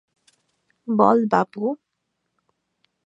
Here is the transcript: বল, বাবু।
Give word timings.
বল, 0.87 1.19
বাবু। 1.31 1.63